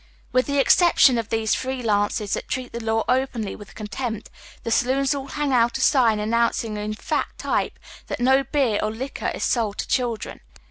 With 0.31 0.47
the 0.47 0.57
exception 0.57 1.19
of 1.19 1.29
these 1.29 1.53
free 1.53 1.83
iances 1.83 2.33
that 2.33 2.47
treat 2.47 2.71
the 2.73 2.83
law 2.83 3.03
openly 3.07 3.55
with 3.55 3.75
contempt, 3.75 4.31
the 4.63 4.71
saloons 4.71 5.13
all 5.13 5.27
hang 5.27 5.53
out 5.53 5.77
a 5.77 5.81
sign 5.81 6.17
announcing 6.19 6.75
in 6.75 6.95
fat 6.95 7.27
type 7.37 7.77
that 8.07 8.19
no 8.19 8.43
beer 8.43 8.79
or 8.81 8.89
liquor 8.89 9.31
is 9.35 9.43
sold 9.43 9.77
to 9.77 9.87
children. 9.87 10.39